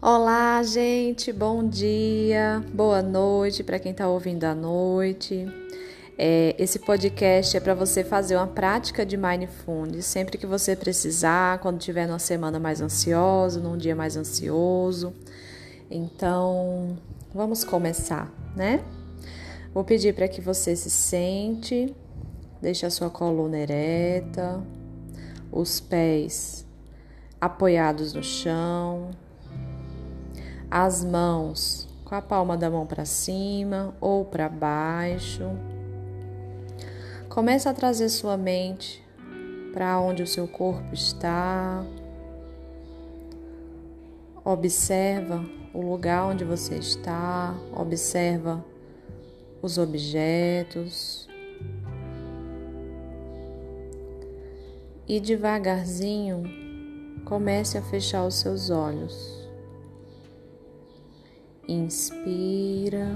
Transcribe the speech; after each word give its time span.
Olá, 0.00 0.62
gente, 0.62 1.32
bom 1.32 1.68
dia, 1.68 2.64
boa 2.72 3.02
noite 3.02 3.64
para 3.64 3.80
quem 3.80 3.90
está 3.90 4.08
ouvindo 4.08 4.44
à 4.44 4.54
noite. 4.54 5.44
É, 6.16 6.54
esse 6.56 6.78
podcast 6.78 7.56
é 7.56 7.58
para 7.58 7.74
você 7.74 8.04
fazer 8.04 8.36
uma 8.36 8.46
prática 8.46 9.04
de 9.04 9.16
Mindfulness 9.16 10.06
sempre 10.06 10.38
que 10.38 10.46
você 10.46 10.76
precisar, 10.76 11.58
quando 11.58 11.80
tiver 11.80 12.06
numa 12.06 12.20
semana 12.20 12.60
mais 12.60 12.80
ansiosa, 12.80 13.58
num 13.58 13.76
dia 13.76 13.96
mais 13.96 14.16
ansioso. 14.16 15.12
Então, 15.90 16.96
vamos 17.34 17.64
começar, 17.64 18.32
né? 18.54 18.84
Vou 19.74 19.82
pedir 19.82 20.14
para 20.14 20.28
que 20.28 20.40
você 20.40 20.76
se 20.76 20.90
sente, 20.90 21.92
deixe 22.62 22.86
a 22.86 22.90
sua 22.90 23.10
coluna 23.10 23.58
ereta, 23.58 24.62
os 25.50 25.80
pés 25.80 26.64
apoiados 27.40 28.12
no 28.12 28.22
chão 28.22 29.10
as 30.70 31.02
mãos 31.04 31.88
com 32.04 32.14
a 32.14 32.22
palma 32.22 32.56
da 32.56 32.70
mão 32.70 32.86
para 32.86 33.04
cima 33.04 33.94
ou 34.00 34.24
para 34.24 34.48
baixo. 34.48 35.44
Comece 37.28 37.68
a 37.68 37.74
trazer 37.74 38.08
sua 38.08 38.36
mente 38.36 39.04
para 39.72 40.00
onde 40.00 40.22
o 40.22 40.26
seu 40.26 40.48
corpo 40.48 40.94
está. 40.94 41.84
Observa 44.44 45.44
o 45.74 45.82
lugar 45.82 46.24
onde 46.24 46.44
você 46.44 46.76
está, 46.76 47.54
observa 47.76 48.64
os 49.60 49.76
objetos. 49.76 51.28
E 55.06 55.20
devagarzinho 55.20 56.42
comece 57.24 57.76
a 57.76 57.82
fechar 57.82 58.26
os 58.26 58.36
seus 58.36 58.70
olhos. 58.70 59.37
Inspira 61.68 63.14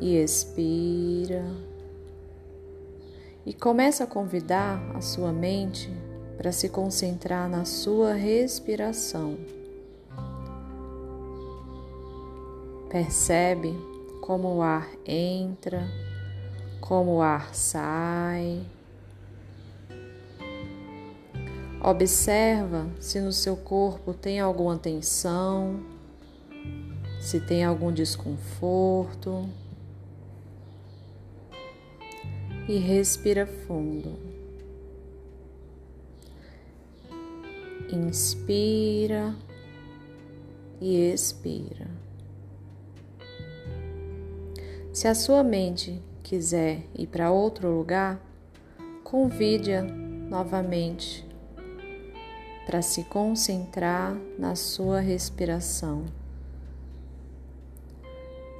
e 0.00 0.16
expira. 0.16 1.44
E 3.44 3.52
começa 3.52 4.04
a 4.04 4.06
convidar 4.06 4.80
a 4.94 5.00
sua 5.00 5.32
mente 5.32 5.90
para 6.36 6.52
se 6.52 6.68
concentrar 6.68 7.48
na 7.48 7.64
sua 7.64 8.12
respiração. 8.12 9.36
Percebe 12.88 13.74
como 14.20 14.58
o 14.58 14.62
ar 14.62 14.88
entra, 15.04 15.88
como 16.80 17.16
o 17.16 17.20
ar 17.20 17.52
sai. 17.52 18.64
Observa 21.82 22.86
se 23.00 23.20
no 23.20 23.32
seu 23.32 23.56
corpo 23.56 24.14
tem 24.14 24.38
alguma 24.38 24.78
tensão 24.78 25.96
se 27.26 27.40
tem 27.40 27.64
algum 27.64 27.92
desconforto. 27.92 29.48
E 32.68 32.78
respira 32.78 33.44
fundo. 33.66 34.16
Inspira 37.92 39.34
e 40.80 41.10
expira. 41.10 41.88
Se 44.92 45.08
a 45.08 45.14
sua 45.14 45.42
mente 45.42 46.00
quiser 46.22 46.84
ir 46.94 47.08
para 47.08 47.32
outro 47.32 47.68
lugar, 47.76 48.20
convide-a 49.02 49.82
novamente 49.82 51.26
para 52.66 52.82
se 52.82 53.02
concentrar 53.02 54.16
na 54.38 54.54
sua 54.54 55.00
respiração. 55.00 56.04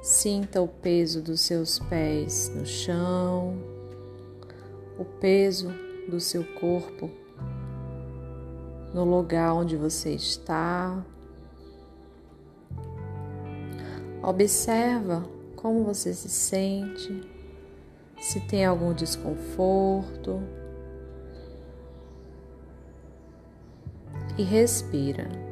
Sinta 0.07 0.61
o 0.61 0.69
peso 0.69 1.21
dos 1.21 1.41
seus 1.41 1.79
pés 1.79 2.49
no 2.55 2.65
chão, 2.65 3.57
o 4.97 5.03
peso 5.03 5.67
do 6.07 6.17
seu 6.17 6.45
corpo 6.45 7.11
no 8.93 9.03
lugar 9.03 9.53
onde 9.53 9.75
você 9.75 10.11
está. 10.11 11.05
Observa 14.23 15.25
como 15.57 15.83
você 15.83 16.13
se 16.13 16.29
sente, 16.29 17.29
se 18.17 18.39
tem 18.47 18.63
algum 18.63 18.93
desconforto. 18.93 20.41
E 24.37 24.43
respira. 24.43 25.46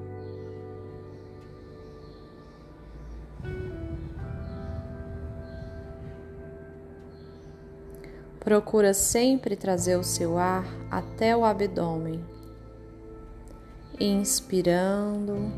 Procura 8.45 8.93
sempre 8.93 9.55
trazer 9.55 9.95
o 9.95 10.03
seu 10.03 10.37
ar 10.37 10.67
até 10.91 11.35
o 11.35 11.43
abdômen, 11.43 12.23
inspirando 13.99 15.51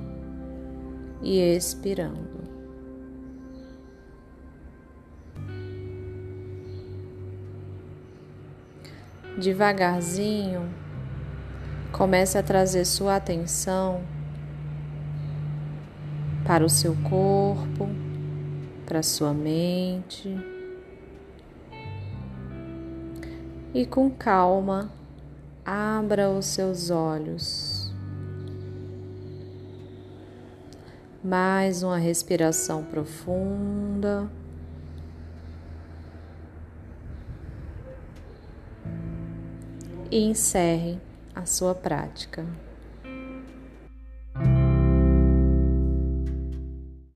e 1.21 1.37
expirando. 1.37 2.47
Devagarzinho, 9.37 10.69
comece 11.91 12.37
a 12.37 12.43
trazer 12.43 12.85
sua 12.85 13.17
atenção 13.17 14.01
para 16.45 16.63
o 16.63 16.69
seu 16.69 16.95
corpo, 17.03 17.89
para 18.85 19.03
sua 19.03 19.33
mente. 19.33 20.33
E 23.77 23.85
com 23.85 24.09
calma 24.09 24.89
abra 25.63 26.31
os 26.31 26.47
seus 26.47 26.89
olhos. 26.89 27.93
Mais 31.23 31.83
uma 31.83 31.99
respiração 31.99 32.83
profunda. 32.83 34.27
E 40.09 40.23
encerre 40.23 40.99
a 41.35 41.45
sua 41.45 41.75
prática. 41.75 42.47